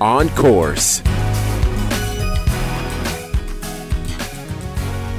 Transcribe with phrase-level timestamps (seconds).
[0.00, 1.02] on course.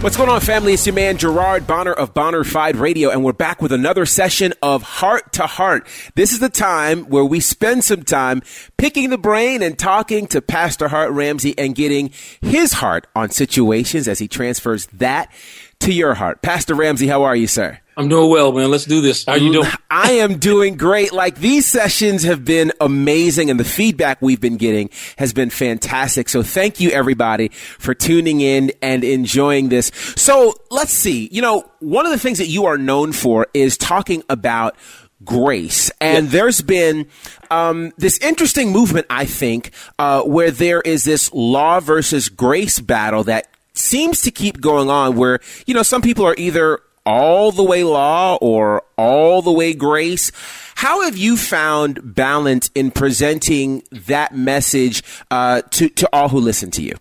[0.01, 0.73] What's going on, family?
[0.73, 4.83] It's your man Gerard Bonner of Bonnerfied Radio, and we're back with another session of
[4.83, 5.87] Heart to Heart.
[6.13, 8.43] This is the time where we spend some time
[8.77, 14.07] picking the brain and talking to Pastor Hart Ramsey and getting his heart on situations
[14.07, 15.31] as he transfers that
[15.79, 16.41] to your heart.
[16.41, 17.79] Pastor Ramsey, how are you, sir?
[17.97, 18.69] I'm doing well, man.
[18.69, 19.25] Let's do this.
[19.25, 19.67] How you doing?
[19.89, 21.11] I am doing great.
[21.13, 26.29] Like these sessions have been amazing and the feedback we've been getting has been fantastic.
[26.29, 29.91] So thank you everybody for tuning in and enjoying this.
[30.15, 31.27] So let's see.
[31.31, 34.75] You know, one of the things that you are known for is talking about
[35.23, 35.91] grace.
[35.99, 37.07] And there's been
[37.49, 43.23] um, this interesting movement, I think, uh, where there is this law versus grace battle
[43.23, 43.47] that
[43.77, 47.83] seems to keep going on where, you know, some people are either all the way
[47.83, 50.31] law or all the way grace.
[50.75, 56.69] How have you found balance in presenting that message uh, to, to all who listen
[56.71, 56.95] to you?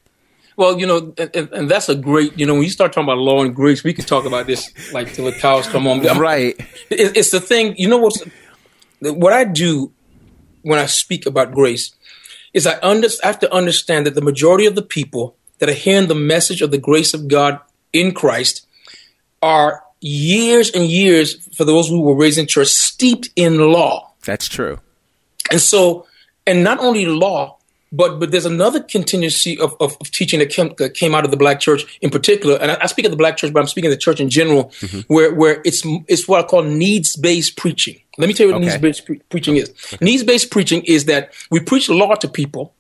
[0.57, 3.19] Well, you know, and, and- that's a great, you know, when you start talking about
[3.19, 6.01] law and grace, we could talk about this like till the cows come home.
[6.03, 6.59] Right.
[6.91, 8.23] It, it's the thing, you know what's,
[9.01, 9.93] what I do
[10.63, 11.95] when I speak about grace
[12.55, 15.75] is I, under, I have to understand that the majority of the people that are
[15.75, 17.61] hearing the message of the grace of God
[17.93, 18.67] in Christ
[19.43, 24.13] are years and years, for those who were raised in church, steeped in law.
[24.25, 24.79] That's true.
[25.51, 26.07] And so,
[26.47, 27.57] and not only law,
[27.93, 31.31] but but there's another contingency of, of, of teaching that came, that came out of
[31.31, 32.57] the black church in particular.
[32.57, 34.29] And I, I speak of the black church, but I'm speaking of the church in
[34.29, 35.01] general, mm-hmm.
[35.13, 38.01] where where it's it's what I call needs based preaching.
[38.19, 38.71] Let me tell you what Okay.
[38.71, 39.73] needs based pre- preaching is.
[40.01, 42.75] Needs based preaching is that we preach law to people,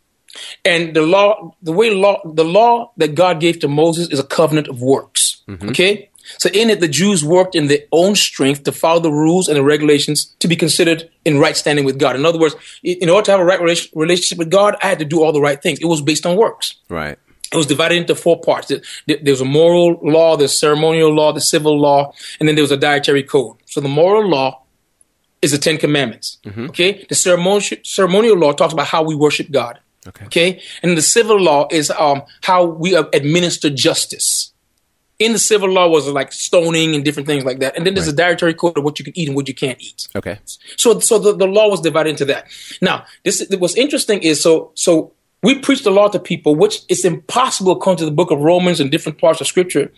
[0.65, 4.25] and the law, the way law, the law that God gave to Moses is a
[4.25, 5.43] covenant of works.
[5.49, 5.69] Mm-hmm.
[5.71, 6.11] Okay.
[6.39, 9.57] So in it, the Jews worked in their own strength to follow the rules and
[9.57, 12.17] the regulations to be considered in right standing with God.
[12.17, 13.61] In other words, in order to have a right
[13.95, 15.79] relationship with God, I had to do all the right things.
[15.81, 16.75] It was based on works.
[16.89, 17.17] Right.
[17.53, 18.67] It was divided into four parts.
[18.67, 22.65] There- there- There's a moral law, there's ceremonial law, the civil law, and then there
[22.65, 23.57] was a dietary code.
[23.67, 24.63] So the moral law
[25.43, 26.39] is the Ten Commandments.
[26.45, 26.65] Mm-hmm.
[26.71, 29.79] Okay, the ceremonial ceremonial law talks about how we worship God.
[30.07, 30.27] Okay.
[30.27, 34.53] Okay, and the civil law is um, how we uh, administer justice.
[35.19, 38.09] In the civil law was like stoning and different things like that, and then there's
[38.09, 40.09] a dietary code of what you can eat and what you can't eat.
[40.15, 40.39] Okay.
[40.77, 42.47] So, so the, the law was divided into that.
[42.83, 45.13] Now, this what's interesting is so so
[45.43, 48.81] we preach the law to people, which is impossible according to the book of Romans
[48.81, 49.93] and different parts of Scripture,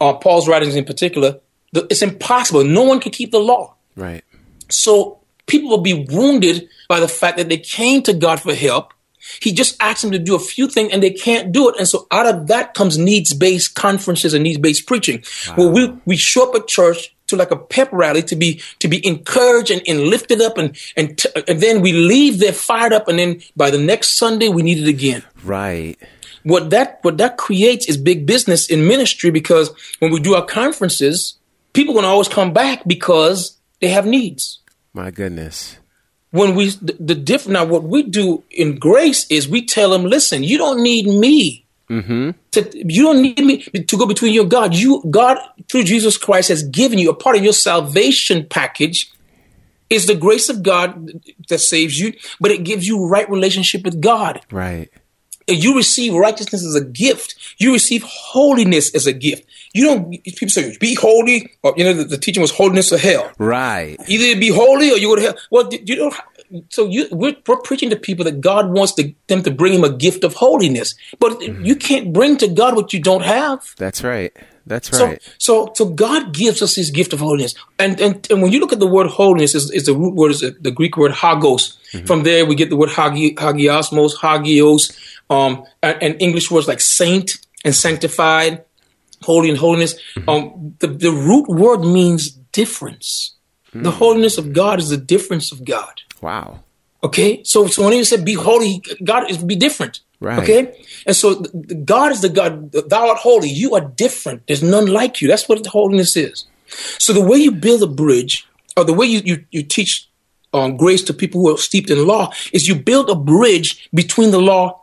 [0.00, 1.40] uh, Paul's writings in particular.
[1.72, 2.64] The, it's impossible.
[2.64, 3.74] No one can keep the law.
[3.96, 4.22] Right.
[4.68, 8.92] So people will be wounded by the fact that they came to God for help.
[9.40, 11.76] He just asked them to do a few things and they can't do it.
[11.78, 15.22] And so out of that comes needs based conferences and needs based preaching.
[15.54, 18.88] Where we, we show up at church to like a pep rally to be, to
[18.88, 22.92] be encouraged and, and lifted up and, and, t- and then we leave there fired
[22.92, 23.06] up.
[23.08, 25.96] And then by the next Sunday, we need it again Right.
[26.42, 29.70] what that what that creates is big business in ministry because
[30.00, 31.38] when we do our conferences,
[31.72, 34.58] people going to always come back because they have needs.
[34.92, 35.76] My goodness.
[36.30, 40.04] When we the, the diff now, what we do in grace is we tell them,
[40.04, 41.64] listen, you don't need me.
[41.88, 42.30] Mm-hmm.
[42.52, 44.74] To, you don't need me to go between you and God.
[44.74, 49.10] You God through Jesus Christ has given you a part of your salvation package
[49.88, 54.00] is the grace of God that saves you, but it gives you right relationship with
[54.00, 54.88] God Right.
[55.48, 57.34] you receive righteousness as a gift.
[57.58, 59.44] You receive holiness as a gift.
[59.72, 60.10] You don't.
[60.24, 63.30] People say be holy, or you know the, the teaching was holiness or hell.
[63.38, 63.96] Right.
[64.08, 65.36] Either be holy or you go to hell.
[65.50, 66.14] Well, you don't.
[66.70, 69.84] So you we're, we're preaching to people that God wants to, them to bring Him
[69.84, 73.74] a gift of holiness, but you can't bring to God what you don't have.
[73.76, 74.36] That's right.
[74.66, 75.20] That's right.
[75.38, 78.72] so, so God gives us His gift of holiness, and and, and when you look
[78.72, 81.78] at the word holiness, is, is the root word is the Greek word hagos.
[82.06, 84.96] From there, we get the word hagi, hagiosmos, hagios,
[85.28, 88.64] um, and, and English words like saint and sanctified,
[89.22, 89.94] holy and holiness.
[90.28, 93.36] Um, the the root word means difference.
[93.72, 96.02] The holiness of God is the difference of God.
[96.20, 96.60] wow.
[97.02, 100.00] Okay, so so when he said be holy, God is be different.
[100.20, 100.42] Right.
[100.42, 101.40] Okay, and so
[101.84, 102.72] God is the God.
[102.72, 103.48] Thou art holy.
[103.48, 104.46] You are different.
[104.46, 105.28] There's none like you.
[105.28, 106.44] That's what holiness is.
[106.98, 108.46] So the way you build a bridge,
[108.76, 110.10] or the way you you, you teach
[110.52, 114.30] um, grace to people who are steeped in law, is you build a bridge between
[114.30, 114.82] the law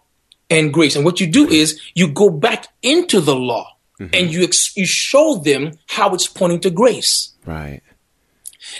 [0.50, 0.96] and grace.
[0.96, 4.30] And what you do is you go back into the law and mm-hmm.
[4.30, 7.34] you ex- you show them how it's pointing to grace.
[7.46, 7.82] Right.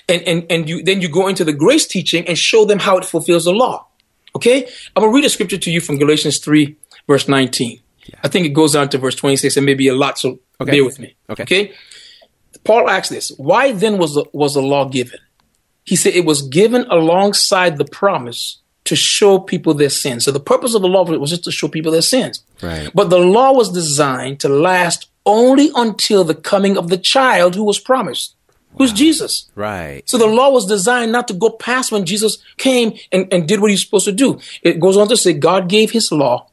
[0.08, 2.98] And and and you then you go into the grace teaching and show them how
[2.98, 3.88] it fulfills the law.
[4.36, 4.66] Okay?
[4.96, 6.76] I'm gonna read a scripture to you from Galatians 3,
[7.08, 7.82] verse 19.
[8.24, 10.72] I think it goes on to verse 26 and maybe a lot, so Okay.
[10.72, 11.16] bear with me.
[11.30, 11.44] Okay.
[11.44, 11.74] Okay.
[12.64, 15.20] Paul asks this: Why then was the, was the law given?
[15.84, 20.26] He said it was given alongside the promise to show people their sins.
[20.26, 22.44] So the purpose of the law was just to show people their sins.
[22.62, 22.90] Right.
[22.94, 27.64] But the law was designed to last only until the coming of the child who
[27.64, 28.36] was promised,
[28.78, 29.52] who's Jesus.
[29.56, 30.04] Right.
[30.06, 33.60] So the law was designed not to go past when Jesus came and, and did
[33.60, 34.40] what he's supposed to do.
[34.62, 36.48] It goes on to say God gave his law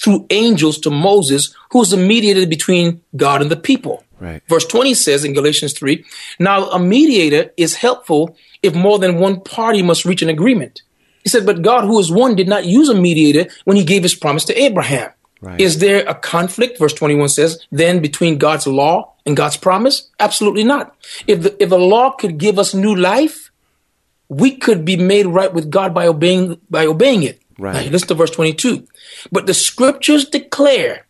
[0.00, 4.04] through angels to Moses, who was the mediator between God and the people.
[4.20, 4.42] Right.
[4.48, 6.04] Verse 20 says in Galatians 3
[6.38, 10.82] Now a mediator is helpful if more than one party must reach an agreement.
[11.28, 14.02] He said, But God, who is one, did not use a mediator when he gave
[14.02, 15.10] his promise to Abraham.
[15.42, 15.60] Right.
[15.60, 20.08] Is there a conflict, verse 21 says, then between God's law and God's promise?
[20.18, 20.96] Absolutely not.
[21.26, 23.50] If the, if the law could give us new life,
[24.30, 27.42] we could be made right with God by obeying by obeying it.
[27.58, 27.84] Right.
[27.84, 28.88] Now, listen to verse 22.
[29.30, 31.06] But the scriptures declare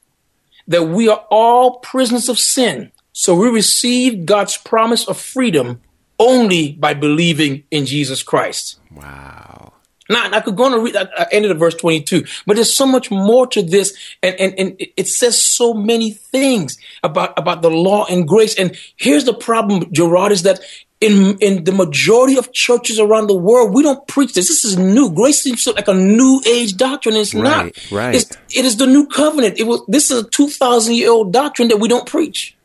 [0.66, 2.90] that we are all prisoners of sin.
[3.12, 5.80] So we receive God's promise of freedom
[6.18, 8.80] only by believing in Jesus Christ.
[8.90, 9.74] Wow.
[10.08, 12.72] Now, I could go on and read I I ended at verse 22, but there's
[12.72, 13.96] so much more to this.
[14.22, 18.54] And, and, and it says so many things about, about the law and grace.
[18.58, 20.60] And here's the problem, Gerard, is that
[21.00, 24.48] in, in the majority of churches around the world, we don't preach this.
[24.48, 25.10] This is new.
[25.10, 27.14] Grace seems so like a new age doctrine.
[27.14, 27.64] It's not.
[27.64, 28.14] Right, right.
[28.14, 29.58] It's, it is the new covenant.
[29.58, 32.56] It was, this is a 2000 year old doctrine that we don't preach.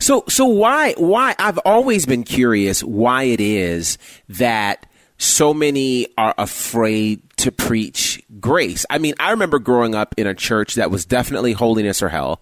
[0.00, 3.98] So so why why I've always been curious why it is
[4.30, 4.86] that
[5.20, 8.86] so many are afraid to preach grace.
[8.88, 12.40] I mean, I remember growing up in a church that was definitely holiness or hell,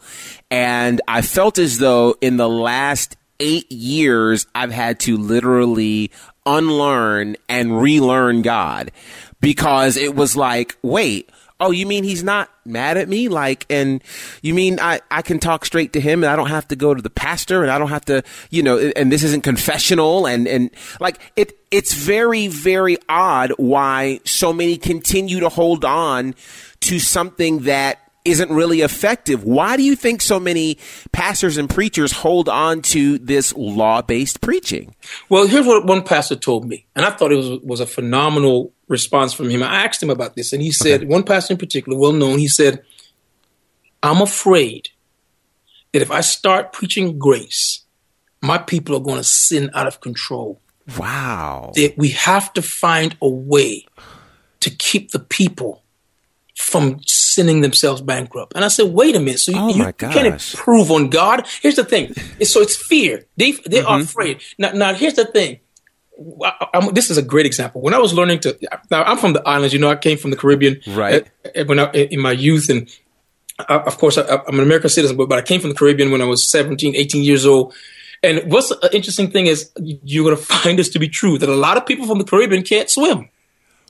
[0.50, 6.12] and I felt as though in the last 8 years I've had to literally
[6.46, 8.92] unlearn and relearn God
[9.40, 13.28] because it was like, wait, oh, you mean he's not mad at me?
[13.28, 14.02] Like, and
[14.42, 16.94] you mean I, I can talk straight to him and I don't have to go
[16.94, 20.46] to the pastor and I don't have to, you know, and this isn't confessional and,
[20.46, 20.70] and
[21.00, 26.34] like it, it's very, very odd why so many continue to hold on
[26.80, 29.44] to something that isn't really effective.
[29.44, 30.78] Why do you think so many
[31.12, 34.94] pastors and preachers hold on to this law based preaching?
[35.28, 38.72] Well, here's what one pastor told me, and I thought it was was a phenomenal
[38.88, 39.62] response from him.
[39.62, 42.48] I asked him about this, and he said, one pastor in particular, well known, he
[42.48, 42.82] said,
[44.02, 44.90] "I'm afraid
[45.92, 47.84] that if I start preaching grace,
[48.42, 50.60] my people are going to sin out of control.
[50.98, 51.72] Wow.
[51.74, 53.86] That we have to find a way
[54.60, 55.82] to keep the people
[56.58, 59.38] from sending themselves bankrupt." And I said, "Wait a minute.
[59.40, 61.46] So you, Oh you, you can't improve on God?
[61.62, 62.04] Here's the thing.
[62.42, 63.24] It's- So it's fear.
[63.36, 63.86] They they Mm-hmm.
[63.88, 64.40] are afraid.
[64.58, 65.60] Now, now here's the thing.
[66.44, 67.80] I- this is a great example.
[67.80, 68.58] When I was learning to,
[68.90, 69.72] now I'm from the islands.
[69.72, 71.26] You know, I came from the Caribbean, Right.
[71.56, 72.88] uh, When I, in my youth, and
[73.68, 76.10] uh, of course, I, I'm an American citizen, but, but I came from the Caribbean
[76.10, 77.72] when I was 17, 18 years old.
[78.24, 79.70] And what's an interesting thing is
[80.02, 82.24] you're going to find this to be true that a lot of people from the
[82.24, 83.28] Caribbean can't swim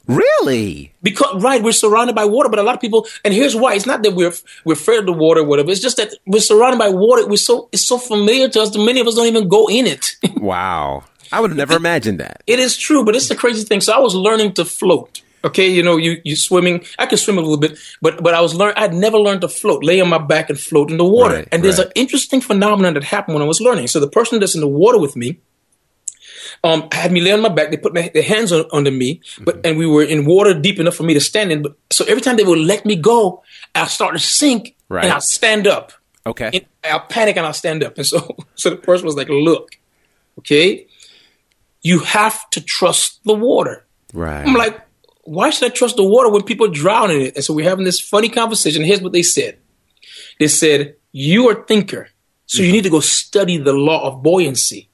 [0.08, 0.92] Really?
[1.02, 3.74] because right we're surrounded by water but a lot of people and here's why.
[3.74, 4.32] It's not that we're
[4.64, 5.70] we're afraid of the water or whatever.
[5.70, 7.26] It's just that we're surrounded by water.
[7.26, 9.86] We're so it's so familiar to us that many of us don't even go in
[9.86, 10.16] it.
[10.38, 11.04] Wow.
[11.30, 12.42] I would have never imagined that.
[12.46, 13.80] it is true but it's the crazy thing.
[13.80, 15.22] So i was learning to float.
[15.44, 16.84] Okay you know you you swimming.
[16.98, 19.48] I could swim a little bit but but i was learn i'd never learned to
[19.48, 21.36] float lay on my back and float in the water.
[21.36, 21.86] Right, and there's right.
[21.86, 23.88] an interesting phenomenon that happened when i was learning.
[23.88, 25.38] So the person that's in the water with me
[26.64, 27.70] um, had me lay on my back.
[27.70, 30.78] They put my, their hands on, under me, but and we were in water deep
[30.78, 31.62] enough for me to stand in.
[31.62, 33.42] But so every time they would let me go,
[33.74, 35.04] I start to sink, Right.
[35.04, 35.92] and I stand up.
[36.26, 36.50] Okay.
[36.52, 37.96] And I'll panic and I'll stand up.
[37.96, 39.78] And so, so the person was like, "Look,
[40.38, 40.86] okay,
[41.82, 44.46] you have to trust the water." Right.
[44.46, 44.80] I'm like,
[45.24, 47.84] "Why should I trust the water when people drown in it?" And so we're having
[47.84, 48.82] this funny conversation.
[48.82, 49.58] Here's what they said:
[50.38, 52.08] They said, "You are a thinker,
[52.46, 54.88] so you need to go study the law of buoyancy."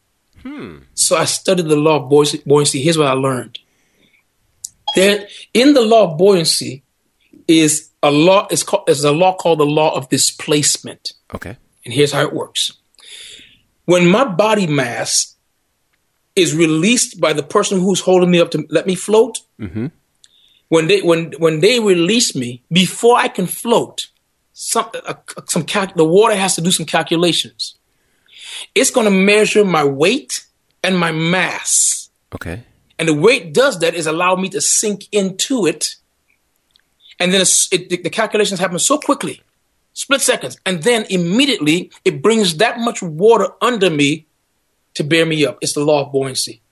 [0.95, 2.43] So I studied the law of buoyancy.
[2.45, 2.83] buoyancy.
[2.83, 3.59] Here's what I learned.
[4.95, 6.83] There, in the law of buoyancy,
[7.49, 8.47] is a law.
[8.51, 11.13] Is called is a law called the law of displacement.
[11.35, 11.57] okay.
[11.85, 12.73] And here's how it works.
[13.85, 15.35] When my body mass
[16.35, 19.41] is released by the person who's holding me up to let me float,
[20.69, 24.09] when they when when they release me before I can float,
[24.53, 25.15] some uh,
[25.47, 27.77] some cal- the water has to do some calculations.
[28.75, 30.47] It's going to measure my weight
[30.83, 32.11] and my mass.
[32.35, 32.63] Okay.
[32.99, 35.97] And the way it does that is allow me to sink into it.
[37.19, 39.41] and then it, the, the calculations happen so quickly,
[39.93, 44.27] split seconds, and then immediately it brings that much water under me
[44.95, 45.59] to bear me up.
[45.61, 46.63] It's the law of buoyancy.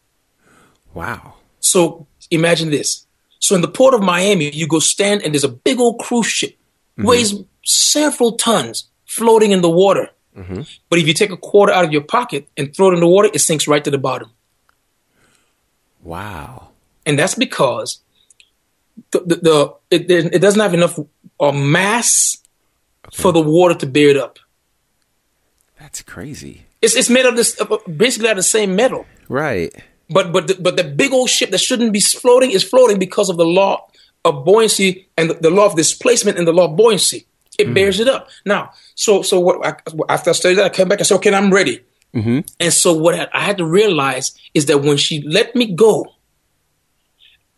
[0.95, 1.35] Wow.
[1.61, 3.07] So imagine this.
[3.39, 6.27] So in the port of Miami, you go stand and there's a big old cruise
[6.27, 6.51] ship,
[6.99, 7.09] mm-hmm.
[7.09, 7.35] weighs
[7.65, 10.11] several tons, floating in the water.
[10.35, 13.07] But if you take a quarter out of your pocket and throw it in the
[13.09, 14.31] water, it sinks right to the bottom.
[16.03, 16.69] Wow.
[17.07, 18.01] and that's because
[19.13, 20.99] the, the, the it, it doesn't have enough
[21.39, 22.39] uh, mass
[23.13, 24.39] for the water to bear it up.
[25.79, 26.67] That's crazy.
[26.81, 27.57] It's it's made of this
[27.97, 29.73] basically out of the same metal, Right.
[30.11, 33.29] but but the, but the big old ship that shouldn't be floating is floating because
[33.29, 33.87] of the law
[34.25, 37.27] of buoyancy and the law of displacement and the law of buoyancy.
[37.63, 37.75] It mm-hmm.
[37.75, 38.29] bears it up.
[38.45, 39.65] Now, so so what?
[39.67, 39.77] I,
[40.09, 41.81] after I studied that, I came back and said, "Okay, I'm ready."
[42.15, 42.41] Mm-hmm.
[42.61, 46.07] And so what I, I had to realize is that when she let me go,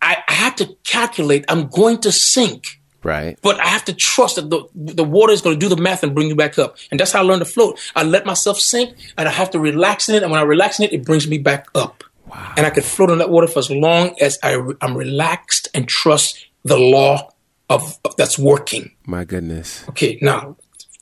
[0.01, 1.45] I, I had to calculate.
[1.49, 2.81] I'm going to sink.
[3.03, 3.39] Right.
[3.43, 6.03] But I have to trust that the, the water is going to do the math
[6.03, 6.77] and bring you back up.
[6.91, 7.79] And that's how I learned to float.
[7.95, 10.23] I let myself sink and I have to relax in it.
[10.23, 12.03] And when I relax in it, it brings me back up.
[12.27, 12.55] Wow.
[12.57, 15.87] And I could float in that water for as long as I, I'm relaxed and
[15.87, 17.34] trust the law
[17.71, 18.93] of, of that's working.
[19.07, 19.89] My goodness.
[19.91, 20.57] Okay, now,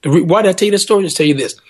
[0.05, 1.05] why did I tell you this story?
[1.05, 1.61] Just tell you this.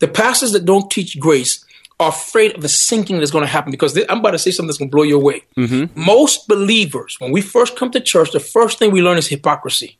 [0.00, 1.64] The pastors that don't teach grace
[2.00, 4.50] are afraid of the sinking that's going to happen because they, I'm about to say
[4.50, 5.42] something that's going to blow you away.
[5.56, 6.00] Mm-hmm.
[6.00, 9.98] Most believers, when we first come to church, the first thing we learn is hypocrisy.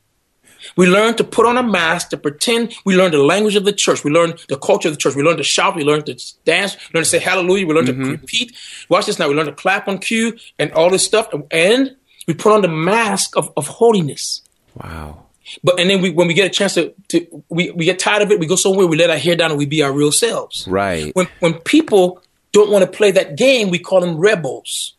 [0.75, 2.73] We learn to put on a mask, to pretend.
[2.85, 4.03] We learn the language of the church.
[4.03, 5.15] We learn the culture of the church.
[5.15, 5.75] We learn to shout.
[5.75, 6.75] We learn to dance.
[6.75, 7.67] We learn to say hallelujah.
[7.67, 8.11] We learn to mm-hmm.
[8.11, 8.55] repeat.
[8.89, 9.27] Watch this now.
[9.27, 11.27] We learn to clap on cue and all this stuff.
[11.51, 11.95] And
[12.27, 14.41] we put on the mask of, of holiness.
[14.75, 15.25] Wow.
[15.63, 18.21] But and then we, when we get a chance to, to we, we get tired
[18.21, 20.11] of it, we go somewhere, we let our hair down, and we be our real
[20.11, 20.67] selves.
[20.67, 21.13] Right.
[21.15, 22.21] When when people
[22.53, 24.93] don't want to play that game, we call them rebels.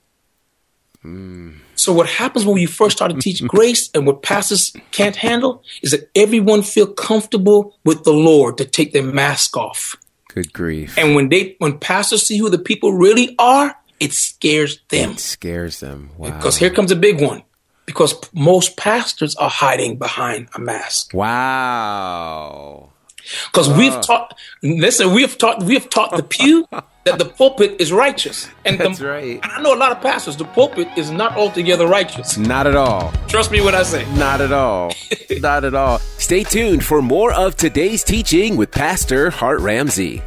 [1.01, 1.53] Hmm.
[1.77, 5.63] So what happens when we first start to teach grace, and what pastors can't handle,
[5.83, 9.97] is that everyone feel comfortable with the Lord to take their mask off.
[10.29, 10.99] Good grief.
[10.99, 15.13] And when they when pastors see who the people really are, it scares them.
[15.13, 16.11] It scares them.
[16.19, 16.37] Wow.
[16.37, 17.45] Because here comes a big one.
[17.87, 21.13] Because most pastors are hiding behind a mask.
[21.13, 22.91] Wow.
[23.47, 26.67] Because we've taught, listen, we've taught, we've taught the pew
[27.05, 29.41] that the pulpit is righteous, and That's the, right.
[29.43, 30.37] And I know a lot of pastors.
[30.37, 32.37] The pulpit is not altogether righteous.
[32.37, 33.13] Not at all.
[33.29, 34.05] Trust me when I say.
[34.15, 34.93] Not at all.
[35.41, 35.99] Not at all.
[35.99, 40.23] Stay tuned for more of today's teaching with Pastor Hart Ramsey.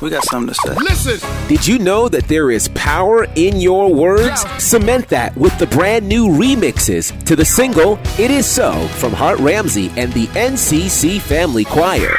[0.00, 0.74] We got something to say.
[0.76, 1.48] Listen.
[1.48, 4.40] Did you know that there is power in your words?
[4.58, 9.38] Cement that with the brand new remixes to the single It Is So from Hart
[9.40, 12.16] Ramsey and the NCC Family Choir.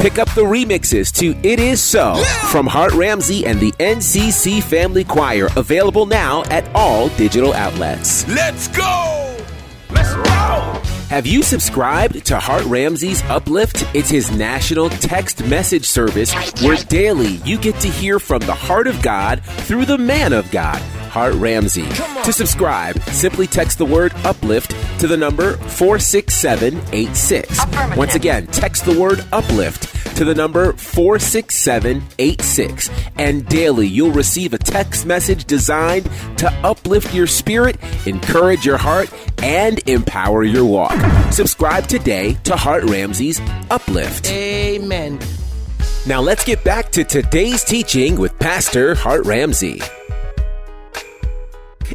[0.00, 2.14] Pick up the remixes to It Is So
[2.50, 8.26] from Hart Ramsey and the NCC Family Choir, available now at all digital outlets.
[8.26, 9.36] Let's go.
[9.90, 10.80] Let's go.
[11.10, 13.84] Have you subscribed to Hart Ramsey's Uplift?
[13.94, 18.86] It's his national text message service where daily you get to hear from the heart
[18.86, 20.80] of God through the man of God,
[21.10, 21.86] Hart Ramsey.
[22.24, 27.96] To subscribe, simply text the word uplift to the number 46786.
[27.98, 32.90] Once again, text the word uplift to the number 46786.
[33.16, 36.06] And daily you'll receive a text message designed
[36.38, 37.76] to uplift your spirit,
[38.06, 39.12] encourage your heart,
[39.42, 40.92] and empower your walk.
[41.32, 43.40] Subscribe today to Hart Ramsey's
[43.70, 44.30] Uplift.
[44.30, 45.18] Amen.
[46.06, 49.82] Now let's get back to today's teaching with Pastor Hart Ramsey.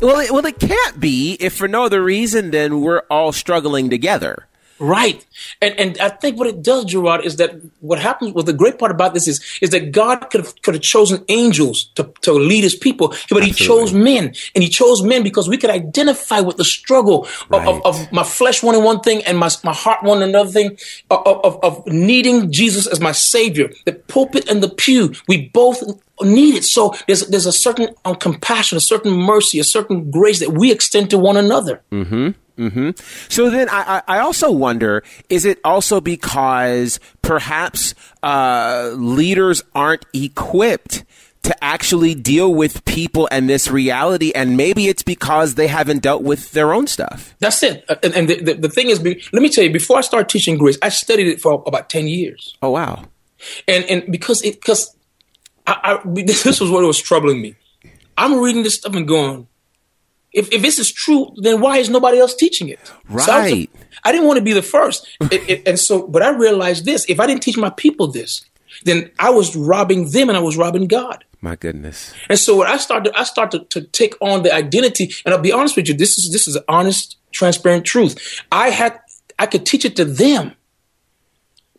[0.01, 3.89] Well, it, well, it can't be if for no other reason than we're all struggling
[3.89, 4.48] together.
[4.79, 5.25] Right.
[5.62, 8.77] And and I think what it does, Gerard, is that what happens well the great
[8.77, 12.34] part about this is is that God could have could have chosen angels to, to
[12.34, 14.34] lead his people, but he chose men.
[14.53, 17.67] And he chose men because we could identify with the struggle of, Right.
[17.67, 20.77] of, of my flesh wanting one thing and my my heart wanting another thing,
[21.10, 23.70] of, of, of needing Jesus as my savior.
[23.86, 25.82] The pulpit and the pew, we both
[26.22, 26.63] need it.
[26.65, 30.72] So there's there's a certain um, compassion, a certain mercy, a certain grace that we
[30.72, 31.82] extend to one another.
[33.29, 37.93] So then I, I I also wonder is it also because perhaps
[38.24, 41.03] uh, leaders aren't equipped
[41.43, 46.24] to actually deal with people and this reality, and maybe it's because they haven't dealt
[46.24, 47.35] with their own stuff?
[47.39, 47.85] That's it.
[47.88, 50.27] Uh, And, and the, the, the thing is, let me tell you, before I started
[50.27, 52.57] teaching grace, I studied it for about 10 years.
[52.63, 53.03] Oh, wow.
[53.67, 54.95] And, and because it, because
[55.67, 57.55] I, I, this was what was troubling me.
[58.17, 59.47] I'm reading this stuff and going,
[60.39, 62.80] if, if this is true, then why is nobody else teaching it?
[62.88, 62.94] So
[63.32, 63.70] I, was- Right.
[64.04, 65.00] I didn't want to be the first.
[65.36, 68.32] It- it- and so, but I realized this: if I didn't teach my people this,
[68.84, 71.24] then I was robbing them, and I was robbing God.
[71.42, 72.13] My goodness.
[72.30, 75.06] And so when I started, I started to take on the identity.
[75.24, 78.13] And I'll be honest with you, this is this is an honest, transparent truth.
[78.51, 79.00] I had
[79.38, 80.54] I could teach it to them.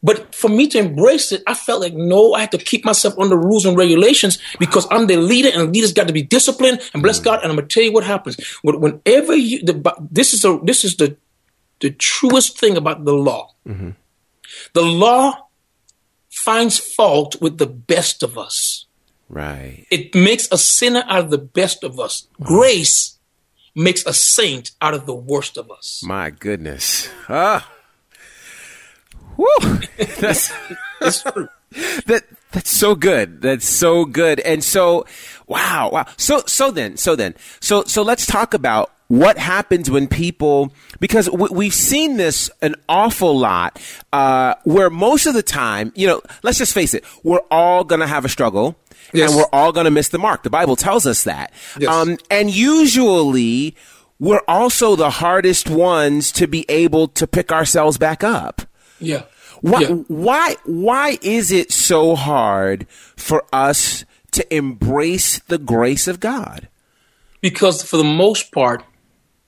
[0.07, 3.19] But for me to embrace it, I felt like no, I had to keep myself
[3.19, 6.79] under rules and regulations because I'm the leader, and leaders got to be disciplined.
[6.95, 7.25] And bless mm.
[7.25, 8.37] God, and I'm gonna tell you what happens.
[8.63, 9.75] Whenever you, the,
[10.09, 11.17] this is a this is the
[11.81, 13.51] the truest thing about the law.
[13.67, 13.91] Mm-hmm.
[14.75, 15.49] The law
[16.31, 18.87] finds fault with the best of us.
[19.29, 19.87] Right.
[19.91, 22.29] It makes a sinner out of the best of us.
[22.39, 22.47] Mm.
[22.47, 23.19] Grace
[23.75, 26.01] makes a saint out of the worst of us.
[26.07, 27.11] My goodness.
[27.29, 27.73] Ah.
[29.37, 29.47] Woo.
[30.21, 30.53] That's
[31.01, 31.49] It's true.
[32.07, 33.43] that that's so good.
[33.43, 34.41] That's so good.
[34.41, 35.05] And so
[35.47, 36.07] wow, wow.
[36.17, 37.35] So so then, so then.
[37.61, 42.75] So so let's talk about what happens when people because we, we've seen this an
[42.89, 43.81] awful lot
[44.13, 48.07] uh, where most of the time you know let's just face it we're all gonna
[48.07, 48.75] have a struggle
[49.13, 49.31] Yes.
[49.31, 51.89] and we're all gonna miss the mark the bible tells us that Yes.
[51.89, 53.77] um, and usually
[54.19, 58.63] we're also the hardest ones to be able to pick ourselves back up
[59.01, 59.23] Yeah.
[59.61, 59.89] why, Yeah.
[60.09, 62.87] why, why is it so hard
[63.17, 66.69] for us to embrace the grace of God?
[67.41, 68.85] Because for the most part,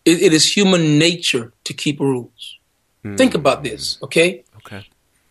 [0.05, 2.57] it, it is human nature to keep rules.
[3.17, 4.45] Think about this, okay?
[4.59, 4.87] Okay.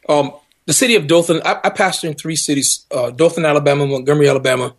[0.10, 0.32] Um,
[0.66, 4.74] the city of Dothan, I, I pastor in three cities uh, Dothan, Alabama, Montgomery, Alabama,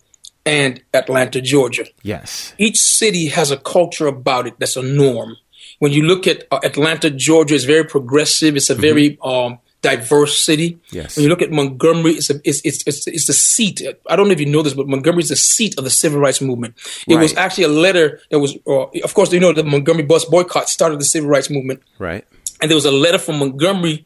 [0.45, 1.85] and Atlanta, Georgia.
[2.03, 2.55] Yes.
[2.59, 5.37] each city has a culture about it that's a norm.
[5.79, 8.57] When you look at uh, Atlanta, Georgia, it's very progressive.
[8.57, 10.73] It's a very um, diverse city.
[10.73, 10.97] Mm-hmm.
[10.97, 11.17] Yes.
[11.17, 13.83] When you look at Montgomery, it's, a, it's, it's, it's, it's the seat.
[14.09, 16.19] I don't know if you know this, but Montgomery is the seat of the civil
[16.19, 16.75] rights movement.
[17.07, 20.25] It was actually a letter that was, uh, of course, you know, the Montgomery bus
[20.25, 21.83] boycott started the civil rights movement.
[21.99, 22.27] Right.
[22.61, 24.05] And there was a letter from Montgomery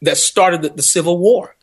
[0.00, 1.54] that started the, the Civil War.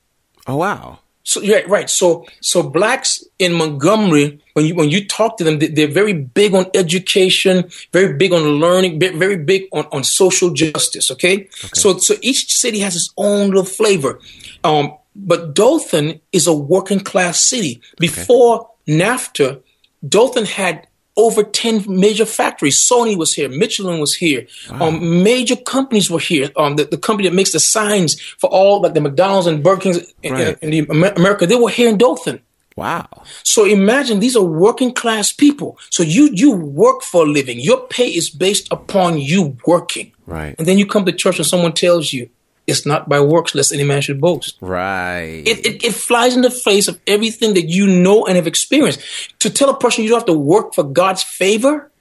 [0.45, 0.99] Oh, wow.
[1.25, 1.89] So yeah, right.
[1.89, 6.13] So so blacks in Montgomery, when you when you talk to them, they, they're very
[6.13, 11.09] big on education, very big on learning, very big on, on social justice.
[11.09, 11.49] Okay?
[11.73, 14.19] so so each city has its own little flavor.
[14.63, 17.81] Um, but Dothan is a working class city.
[17.99, 19.63] Before NAFTA,
[20.07, 22.77] Dothan had over 10 major factories.
[22.77, 23.49] Sony was here.
[23.49, 24.47] Michelin was here.
[24.69, 26.49] Um, major companies were here.
[26.57, 29.81] Um, the, the company that makes the signs for all like the McDonald's and Burger
[29.81, 30.57] King's in, Right.
[30.61, 30.79] in, the
[31.15, 32.41] America, they were here in Dothan.
[32.75, 33.07] Wow.
[33.43, 35.77] So imagine these are working class people.
[35.89, 37.59] So you you work for a living.
[37.61, 40.11] Your pay is based upon you working.
[40.25, 40.55] Right.
[40.57, 42.29] And then you come to church and someone tells you
[42.67, 44.57] it's not by works lest any man should boast.
[44.61, 45.43] Right.
[45.45, 49.01] It, it, it flies in the face of everything that you know and have experienced.
[49.39, 51.91] To tell a person you don't have to work for God's favor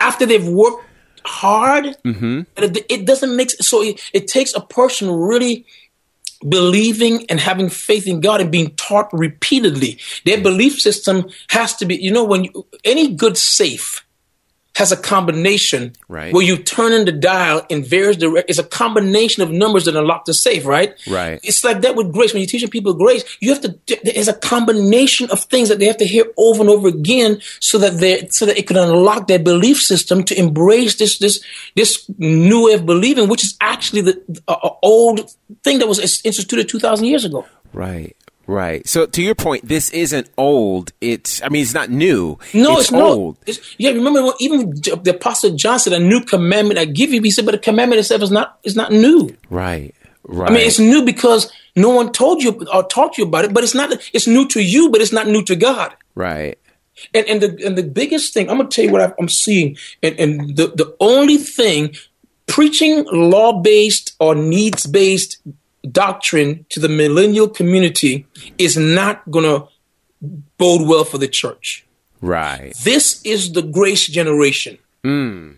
[0.00, 0.84] after they've worked
[1.24, 2.42] hard, mm-hmm.
[2.56, 3.82] it, it doesn't make so.
[3.82, 5.66] It, it takes a person really
[6.48, 9.98] believing and having faith in God and being taught repeatedly.
[10.24, 14.04] Their belief system has to be, you know, when you, any good safe
[14.74, 16.32] has a combination Right.
[16.32, 18.48] where you turn in the dial in various direct.
[18.48, 20.94] It's a combination of numbers that unlock the safe, right?
[21.06, 21.40] Right.
[21.42, 22.32] It's like that with grace.
[22.32, 23.78] When you're teaching people grace, you have to.
[24.02, 27.76] There's a combination of things that they have to hear over and over again, so
[27.78, 31.44] that they so that it can unlock their belief system to embrace this this
[31.76, 35.30] this new way of believing, which is actually the uh, old
[35.64, 37.44] thing that was instituted two thousand years ago.
[37.74, 38.16] right.
[38.52, 38.86] Right.
[38.86, 40.92] So to your point, this isn't old.
[41.00, 42.38] It's, I mean, it's not new.
[42.52, 43.36] No, it's, it's, old.
[43.38, 43.48] not.
[43.48, 47.22] It's, yeah, remember when even the Apostle John said, "A new commandment I give you."
[47.22, 49.94] He said, "But the commandment itself is not is not new." Right.
[50.24, 50.50] Right.
[50.50, 53.64] I mean, it's new because no one told you or taught you about it, but
[53.64, 53.90] it's not.
[54.12, 55.96] It's new to you, but it's not new to God.
[56.14, 56.58] right.
[57.14, 60.14] And and the and the biggest thing I'm gonna tell you what I'm seeing, and,
[60.20, 61.94] and the the only thing
[62.46, 65.38] preaching law based or needs based
[65.90, 68.26] doctrine to the millennial community
[68.58, 69.64] is not gonna
[70.58, 71.84] bode well for the church.
[72.20, 72.72] Right.
[72.84, 74.78] This is the grace generation.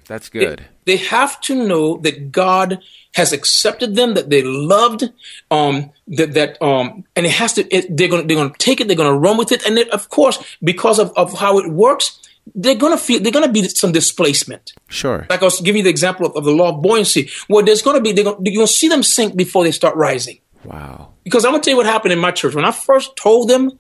[0.07, 0.65] That's good.
[0.87, 2.79] They have to know that God
[3.15, 5.11] has accepted them, that they loved,
[5.51, 7.75] um, that that um, and it has to.
[7.75, 8.89] It, they're gonna they're gonna take it.
[8.89, 12.19] They're gonna run with it, and then, of course, because of, of how it works,
[12.55, 14.75] they're gonna feel they're gonna be some displacement.
[14.89, 15.27] Sure.
[15.31, 17.83] Like I was giving you the example of, of the law of buoyancy, where there's
[17.83, 20.39] gonna be they're gonna, you're gonna see them sink before they start rising.
[20.65, 21.13] Wow.
[21.25, 23.79] Because I'm gonna tell you what happened in my church when I first told them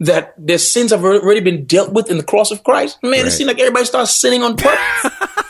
[0.00, 2.98] that their sins have already been dealt with in the cross of Christ.
[3.02, 5.12] Man, it seemed like everybody starts sinning on purpose.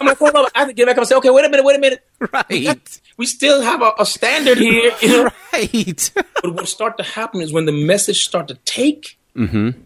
[0.00, 1.64] I'm like, hold on, I have to get back and say, okay, wait a minute,
[1.64, 2.04] wait a minute.
[2.32, 3.00] Right.
[3.16, 5.30] We still have a, a standard here, you know.
[5.52, 6.10] Right.
[6.42, 9.18] but what start to happen is when the message start to take,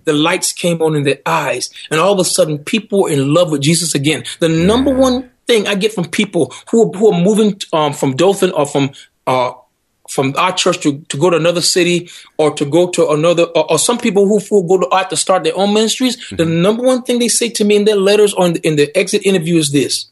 [0.04, 3.34] The lights came on in their eyes, and all of a sudden, people were in
[3.34, 4.24] love with Jesus again.
[4.38, 8.52] The number one thing I get from people who who are moving um, from Dothan
[8.52, 8.92] or from
[9.26, 9.52] uh,
[10.10, 13.70] from our church to, to go to another city or to go to another, or,
[13.70, 16.82] or some people who, who go to art to start their own ministries, the number
[16.82, 19.24] one thing they say to me in their letters or in the, in the exit
[19.24, 20.10] interview is this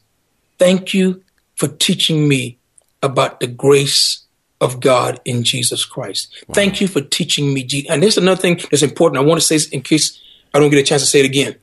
[0.57, 1.21] Thank you
[1.55, 2.57] for teaching me
[3.03, 4.25] about the grace
[4.61, 6.27] of God in Jesus Christ.
[6.53, 7.63] Thank you for teaching me.
[7.63, 9.21] Je- And there's another thing that's important.
[9.21, 10.19] I want to say this in case
[10.53, 11.55] I don't get a chance to say it again.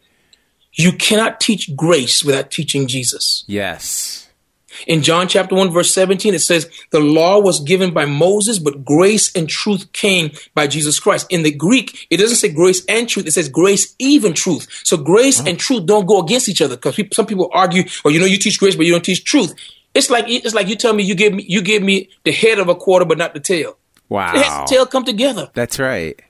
[0.73, 3.45] You cannot teach grace without teaching Jesus.
[3.47, 4.23] Yes.
[4.87, 8.85] In John chapter 1, verse 17, it says, The law was given by Moses, but
[8.85, 11.27] grace and truth came by Jesus Christ.
[11.31, 14.69] In the Greek, it doesn't say grace and truth, it says grace, even truth.
[14.85, 18.21] So grace and truth don't go against each other because some people argue, or you
[18.21, 19.55] know, you teach grace, but you don't teach truth.
[19.97, 22.59] It's like it's like you tell me you give me you give me the head
[22.59, 23.79] of a quarter, but not the tail.
[24.09, 25.51] Wow, the head and tail come together.
[25.55, 26.21] That's right.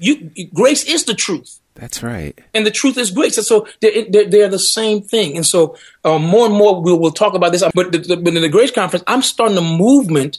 [0.00, 2.38] You grace is the truth That's right.
[2.54, 3.36] and the truth is grace.
[3.36, 5.36] And so they're, they're, they're the same thing.
[5.36, 7.64] And so uh, more and more we'll, we'll talk about this.
[7.74, 10.38] But, the, the, but in the Grace Conference, I'm starting a movement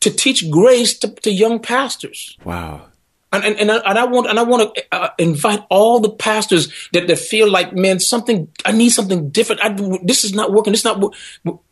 [0.00, 2.36] to teach grace to, to young pastors.
[2.44, 2.86] Wow.
[3.32, 6.10] And, and, and, I, and I want and I want to uh, invite all the
[6.10, 9.62] pastors that, that feel like man something I need something different.
[9.64, 9.70] I,
[10.04, 10.74] this is not working.
[10.74, 11.14] This is not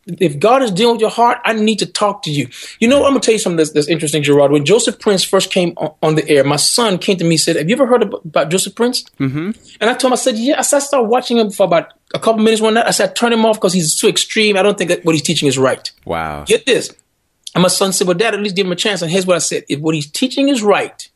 [0.07, 1.37] if God is dealing with your heart.
[1.45, 2.49] I need to talk to you.
[2.79, 4.51] You know I'm gonna tell you something that's, that's interesting, Gerard.
[4.51, 7.39] When Joseph Prince first came on, on the air, my son came to me and
[7.39, 9.51] said, "Have you ever heard about, about Joseph Prince?" Mm-hmm.
[9.79, 11.93] And I told him I said, "Yeah." I said, I started watching him for about
[12.15, 12.87] a couple minutes one night.
[12.87, 14.57] I said, "Turn him off because he's too extreme.
[14.57, 16.43] I don't think that what he's teaching is right." Wow.
[16.45, 16.91] Get this.
[17.53, 19.01] And my son said, Well, dad, at least give him a chance.
[19.01, 19.65] And here's what I said.
[19.67, 21.09] If what he's teaching is right,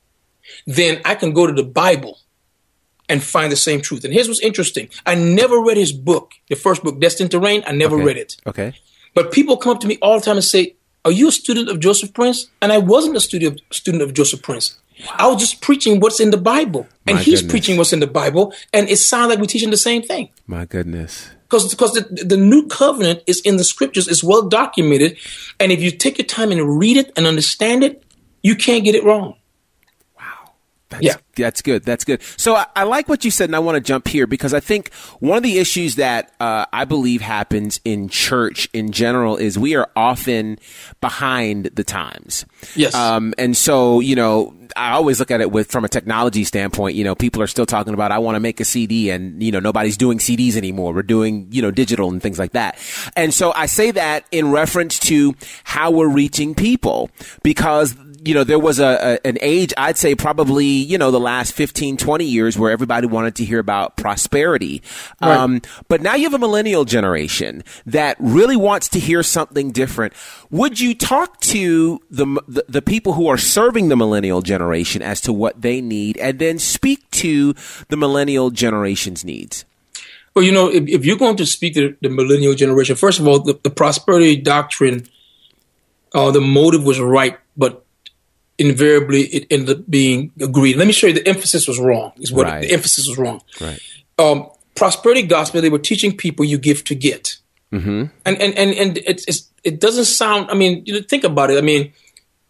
[0.66, 2.20] then I can go to the Bible
[3.08, 4.04] and find the same truth.
[4.04, 4.90] And here's what's interesting.
[5.06, 7.64] I never read his book, the first book, Destined to Reign.
[7.68, 8.04] I never Okay.
[8.06, 8.38] read it.
[8.48, 8.74] Okay.
[9.14, 10.76] But people come up to me all the time and say,
[11.06, 12.48] Are you a student of Joseph Prince?
[12.64, 14.78] And I wasn't a student student of Joseph Prince.
[15.20, 16.88] I was just preaching what's in the Bible.
[17.06, 17.52] And My he's goodness.
[17.52, 18.54] preaching what's in the Bible.
[18.74, 21.30] And it sounds like we're teaching the same thing My goodness.
[21.48, 25.16] because because the, the new covenant is in the scriptures it's well documented
[25.60, 28.02] and if you take your time and read it and understand it
[28.42, 29.36] you can't get it wrong
[30.90, 31.16] That's, Yeah.
[31.36, 31.84] that's good.
[31.84, 32.22] That's good.
[32.38, 34.60] So I, I like what you said, and I want to jump here because I
[34.60, 39.58] think one of the issues that uh, I believe happens in church in general is
[39.58, 40.60] we are often
[41.02, 42.46] behind the times.
[42.76, 42.94] Yes.
[42.94, 46.96] Um, and so you know, I always look at it with from a technology standpoint.
[46.96, 49.52] You know, people are still talking about I want to make a CD, and you
[49.52, 50.94] know, nobody's doing CDs anymore.
[50.94, 52.78] We're doing you know digital and things like that.
[53.16, 57.10] And so I say that in reference to how we're reaching people
[57.44, 57.96] because
[58.26, 61.54] you know, there was a, a an age, I'd say probably, you know, the last
[61.54, 64.82] 15, 20 years where everybody wanted to hear about prosperity.
[65.22, 70.14] Um, but now you have a millennial generation that really wants to hear something different.
[70.50, 75.22] Would you talk to the, the, the people who are serving the millennial generation as
[75.22, 77.54] to what they need and then speak to
[77.90, 79.66] the millennial generation's needs?
[80.36, 83.28] well you know if, if you're going to speak to the millennial generation first of
[83.28, 85.08] all the, the prosperity doctrine
[86.14, 87.85] uh, the motive was right but
[88.58, 92.32] invariably it ended up being agreed let me show you the emphasis was wrong is
[92.32, 92.62] what Right.
[92.62, 93.80] the emphasis was wrong Right.
[94.18, 97.38] um, prosperity gospel they were teaching people you give to get
[97.74, 98.06] mm-hmm.
[98.26, 99.26] and and and, and it,
[99.64, 101.92] it doesn't sound i mean you know, think about it i mean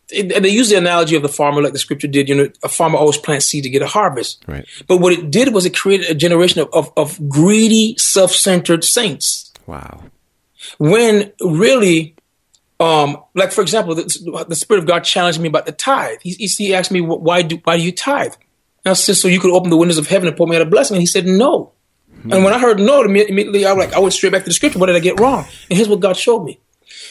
[0.09, 2.49] it, and they use the analogy of the farmer like the scripture did you know
[2.63, 4.65] a farmer always plants seed to get a harvest Right.
[4.87, 9.51] but what it did was it created a generation of, of, of greedy self-centered saints
[9.65, 10.03] Wow.
[10.77, 12.14] when really
[12.79, 16.31] um like for example the, the spirit of god challenged me about the tithe he,
[16.31, 18.33] he, asked me why do why do you tithe
[18.83, 20.61] and i said so you could open the windows of heaven and pour me out
[20.61, 21.71] a blessing and he said no
[22.23, 24.53] and when i heard no immediately i was like i went straight back to the
[24.53, 26.59] scripture what did i get wrong and here's what god showed me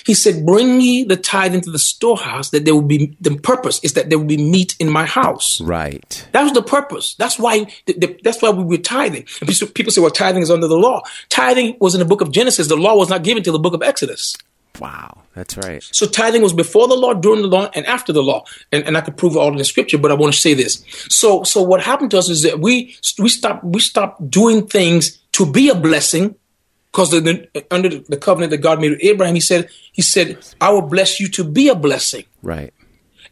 [0.05, 3.81] he said bring ye the tithe into the storehouse that there will be the purpose
[3.83, 6.29] is that there will be meat in my house Right.
[6.33, 7.15] that was the purpose.
[7.15, 7.65] That's why.
[7.87, 9.25] The, the, that's why we were tithing.
[9.41, 12.21] And people- people say, "Well, tithing is under the law." Tithing was in the book
[12.21, 12.69] of Genesis.
[12.69, 14.35] The law was not given till the book of Exodus.
[14.81, 15.23] Wow.
[15.35, 15.83] That's right.
[15.83, 18.45] So tithing was before the law, during the law, and after the law.
[18.73, 20.55] And, and I could prove it all in the scripture, but I want to say
[20.55, 20.85] this.
[21.09, 25.19] So, so what happened to us is that we we stopped we stopped doing things
[25.33, 26.37] to be a blessing,
[26.91, 30.39] because the, the, under the covenant that God made with Abraham, He said He said,
[30.61, 32.73] "I will bless you to be a blessing." Right.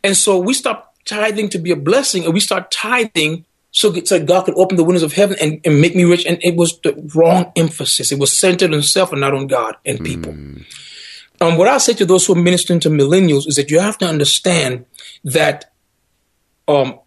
[0.05, 4.23] And so we stopped tithing to be a blessing, and we start tithing so, so
[4.23, 6.27] God could open the windows of heaven and, and make me rich.
[6.27, 8.13] And it was the wrong emphasis.
[8.13, 10.33] It was centered on self and not on God and people.
[10.33, 10.67] Mm.
[11.43, 13.99] Um, what I say to those who are ministering to millennials is that you have
[13.99, 14.85] to understand
[15.25, 15.73] that
[16.69, 16.99] um,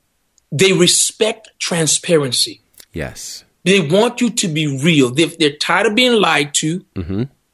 [0.52, 2.62] they respect transparency.
[2.94, 3.44] Yes.
[3.64, 5.10] They want you to be real.
[5.12, 6.86] They, they're tired of being lied to.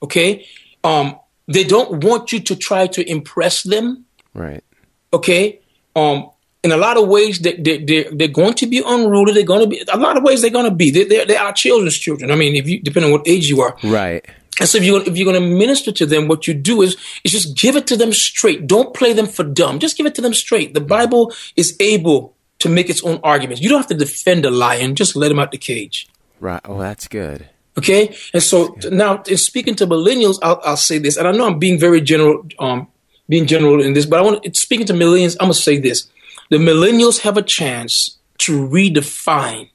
[0.04, 0.46] Okay.
[0.84, 1.18] Um,
[1.48, 4.64] they don't want you to try to impress them Right.
[5.12, 5.60] okay
[5.96, 6.30] um
[6.64, 9.34] in a lot of ways they, they, they're, they're going to be unruly.
[9.34, 10.92] They're going to be a lot of ways they're going to be.
[10.92, 12.32] They, they're, they're our children's children.
[12.32, 14.24] I mean, if you depending on what age you are, Right.
[14.60, 16.98] And so if you're if you're going to minister to them, what you do is
[17.24, 18.68] is just give it to them straight.
[18.68, 19.80] Don't play them for dumb.
[19.80, 20.74] Just give it to them straight.
[20.74, 23.62] The Bible is able to make its own arguments.
[23.62, 24.96] You don't have to defend a lion.
[24.96, 26.08] Just let him out the cage.
[26.40, 26.62] Right.
[26.66, 27.48] Oh, that's good.
[27.78, 31.48] Okay, and so now in speaking to millennials, I'll, I'll say this, and I know
[31.48, 32.90] I'm being very general, um,
[33.30, 36.10] being general in this, but I want speaking to millennials, I'm gonna say this:
[36.50, 39.70] the millennials have a chance to redefine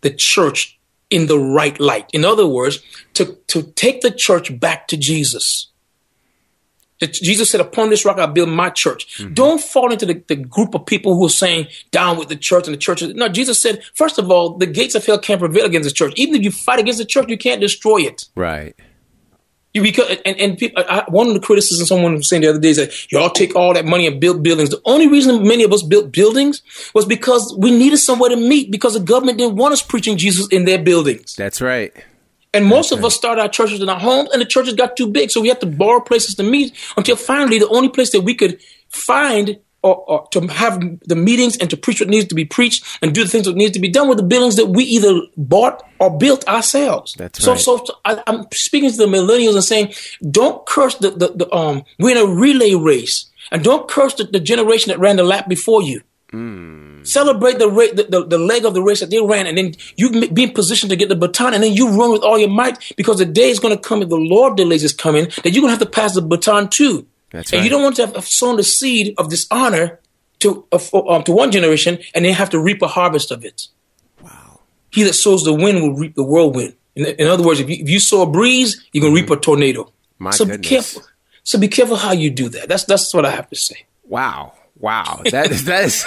[0.00, 0.80] the church
[1.12, 2.08] in the right light.
[2.12, 2.80] In other words,
[3.14, 5.68] to to take the church back to Jesus.
[7.10, 9.34] Jesus said, "Upon this rock I build my church." Mm-hmm.
[9.34, 12.68] Don't fall into the, the group of people who are saying down with the church
[12.68, 13.02] and the church.
[13.02, 15.94] is-" No, Jesus said, first of all, the gates of hell can't prevail against the
[15.94, 16.12] church.
[16.14, 18.26] Even if you fight against the church, you can't destroy it.
[18.36, 18.76] Right.
[19.74, 22.60] You because and, and people, I, one of the criticisms someone was saying the other
[22.60, 24.68] day is that y'all take all that money and build buildings.
[24.68, 26.62] The only reason many of us built buildings
[26.94, 30.46] was because we needed somewhere to meet because the government didn't want us preaching Jesus
[30.48, 31.34] in their buildings.
[31.36, 31.92] That's right.
[32.54, 35.08] And most of us started our churches in our homes, and the churches got too
[35.08, 38.20] big, so we had to borrow places to meet until finally the only place that
[38.20, 42.34] we could find or, or to have the meetings and to preach what needs to
[42.34, 44.66] be preached and do the things that needs to be done with the buildings that
[44.66, 47.14] we either bought or built ourselves.
[47.14, 47.60] That's so, right.
[47.60, 49.92] So, so I, I'm speaking to the millennials and saying,
[50.30, 51.84] don't curse the, the, the um.
[51.98, 55.48] We're in a relay race, and don't curse the, the generation that ran the lap
[55.48, 56.02] before you.
[57.04, 59.74] Celebrate the, ra- the, the the leg of the race that they ran, and then
[59.96, 62.48] you be in position to get the baton, and then you run with all your
[62.48, 65.50] might because the day is going to come if the Lord delays is coming that
[65.50, 67.06] you're going to have to pass the baton too.
[67.32, 67.64] That's and right.
[67.64, 69.98] you don't want to have sown the seed of dishonor
[70.40, 73.68] to uh, um, to one generation and then have to reap a harvest of it.
[74.22, 74.60] Wow!
[74.90, 76.74] He that sows the wind will reap the whirlwind.
[76.94, 79.30] In, in other words, if you, if you sow a breeze, you're going to reap
[79.30, 79.90] a tornado.
[80.18, 80.60] My so goodness.
[80.60, 81.02] be careful.
[81.44, 82.68] So be careful how you do that.
[82.68, 83.86] That's that's what I have to say.
[84.04, 84.52] Wow.
[84.78, 85.22] Wow.
[85.30, 86.06] That is that is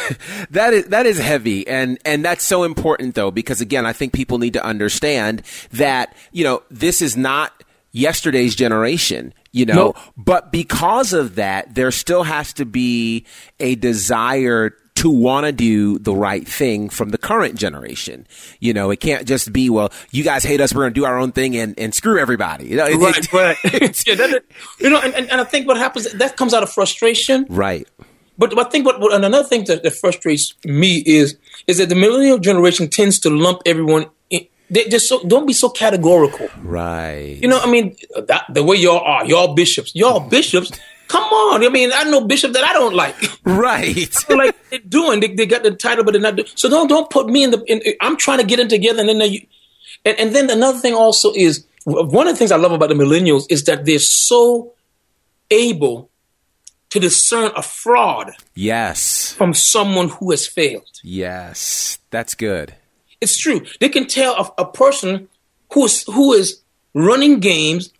[0.51, 4.13] that is that is heavy and and that's so important though because again I think
[4.13, 9.93] people need to understand that you know this is not yesterday's generation you know No.
[10.17, 13.25] but because of that there still has to be
[13.59, 18.25] a desire to want to do the right thing from the current generation.
[18.61, 21.03] You know, it can't just be, well, you guys hate us, we're going to do
[21.03, 22.67] our own thing and, and screw everybody.
[22.67, 23.57] You know, it- Right, it- right.
[24.07, 24.43] yeah, that,
[24.79, 27.45] you know, and, and, and I think what happens that comes out of frustration.
[27.49, 27.85] right.
[28.37, 31.37] But I think what, what and another thing that, that frustrates me is
[31.67, 34.07] is that the millennial generation tends to lump everyone.
[34.69, 36.49] They just so, don't be so categorical.
[36.61, 37.37] Right.
[37.41, 37.95] You know, I mean,
[38.27, 40.71] that, the way y'all are, y'all bishops, y'all bishops.
[41.07, 43.15] Come on, I mean, I know bishop that I don't like.
[43.45, 43.95] right.
[44.29, 46.35] like they're doing, they, they got the title, but they're not.
[46.35, 47.63] doing So don't don't put me in the.
[47.67, 49.47] In, I'm trying to get them together, and then they,
[50.03, 52.95] and, and then another thing also is one of the things I love about the
[52.95, 54.73] millennials is that they're so
[55.51, 56.09] able
[56.89, 59.31] to discern a fraud yes.
[59.33, 60.89] from someone who has failed.
[61.03, 61.99] Yes.
[62.09, 62.75] That's good.
[63.21, 63.65] It's true.
[63.79, 65.27] They can tell a, a person
[65.73, 66.61] who is who is
[66.93, 67.91] running games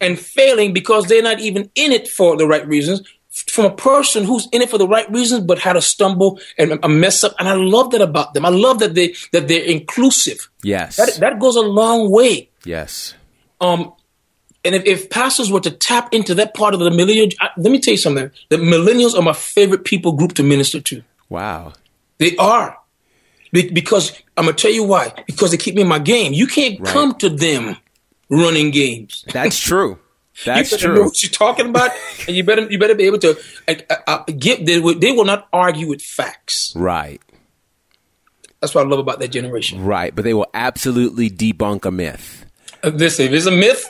[0.00, 3.02] and failing because they're not even in it for the right reasons.
[3.30, 6.80] From a person who's in it for the right reasons but had a stumble and
[6.82, 8.44] a mess up, and I love that about them.
[8.44, 10.50] I love that they that they're inclusive.
[10.64, 10.96] Yes.
[10.96, 12.50] That that goes a long way.
[12.64, 13.14] yes.
[13.60, 13.92] Um,
[14.64, 17.70] and if, if pastors were to tap into that part of the millennial, I, let
[17.70, 18.30] me tell you something.
[18.48, 21.02] The millennials are my favorite people group to minister to.
[21.28, 21.74] Wow.
[22.18, 22.76] They are.
[23.52, 25.12] Be- because I'm gonna tell you why.
[25.26, 26.32] Because they keep me in my game.
[26.32, 26.88] You can't Right.
[26.92, 27.76] come to them
[28.28, 29.24] running games.
[29.32, 29.98] That's true.
[30.44, 31.04] That's you better know true.
[31.06, 31.90] what you're talking about,
[32.26, 33.36] and you better you better be able to
[33.68, 33.74] uh,
[34.06, 34.64] uh, give.
[34.64, 36.72] They will, they will not argue with facts.
[36.76, 37.20] Right.
[38.60, 39.84] That's what I love about that generation.
[39.84, 40.14] Right.
[40.14, 42.44] But they will absolutely debunk a myth.
[42.84, 43.86] Uh, Listen, if it's a myth,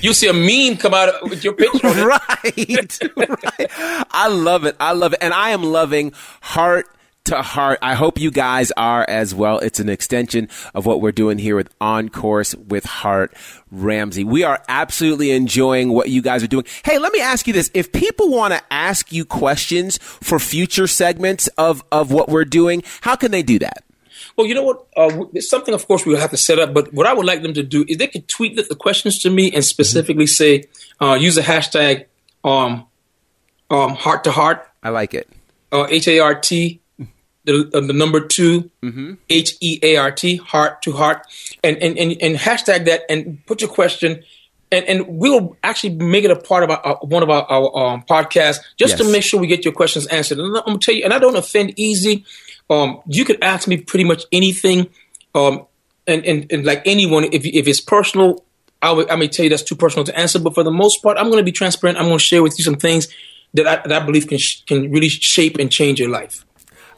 [0.02, 1.88] you see a meme come out with your picture.
[2.06, 3.00] right.
[3.16, 3.70] right.
[4.10, 4.76] I love it.
[4.80, 5.18] I love it.
[5.22, 6.86] And I am loving heart
[7.24, 7.78] to heart.
[7.82, 9.58] I hope you guys are as well.
[9.58, 13.34] It's an extension of what we're doing here with On Course with Hart
[13.70, 14.24] Ramsey.
[14.24, 16.64] We are absolutely enjoying what you guys are doing.
[16.84, 17.70] Hey, let me ask you this.
[17.74, 22.82] If people want to ask you questions for future segments of, of what we're doing,
[23.00, 23.84] how can they do that?
[24.36, 24.86] Well, you know what?
[24.96, 26.74] Uh, it's something, of course, we will have to set up.
[26.74, 29.18] But what I would like them to do is they could tweet the, the questions
[29.20, 30.64] to me and specifically say,
[31.00, 32.06] uh, use the hashtag
[32.42, 32.86] um,
[33.70, 35.28] um, heart to heart, I like it.
[35.72, 36.80] uh, H A R T,
[37.44, 38.70] the, uh, the number 2
[39.30, 41.26] H E A R T, heart to heart,
[41.62, 44.22] and, and and and hashtag that and put your question.
[44.72, 47.76] And, and we'll actually make it a part of our, uh, one of our, our
[47.76, 50.38] um, podcasts just to make sure we get your questions answered.
[50.38, 52.24] And I'm gonna tell you, and I don't offend easy.
[52.68, 54.88] Um, you could ask me pretty much anything,
[55.34, 55.66] um,
[56.06, 58.42] and, and and like anyone, if if it's personal,
[58.84, 60.38] I may tell you that's too personal to answer.
[60.38, 61.98] But for the most part, I'm going to be transparent.
[61.98, 63.08] I'm going to share with you some things
[63.54, 66.44] that I, that I believe can sh- can really shape and change your life.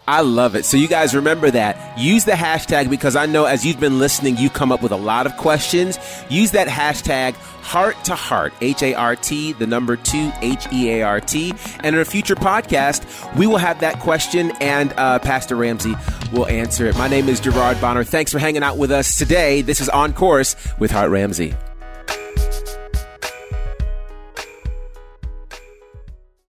[0.08, 0.64] I love it.
[0.64, 1.98] So you guys remember that.
[1.98, 4.96] Use the hashtag because I know as you've been listening, you come up with a
[4.96, 5.98] lot of questions.
[6.28, 10.90] Use that hashtag heart to heart, H A R T, the number two, H E
[10.90, 11.52] A R T.
[11.80, 13.04] And in a future podcast,
[13.36, 15.94] we will have that question and uh, Pastor Ramsey
[16.32, 16.96] will answer it.
[16.96, 18.04] My name is Gerard Bonner.
[18.04, 19.62] Thanks for hanging out with us today.
[19.62, 21.54] This is On Course with Hart Ramsey.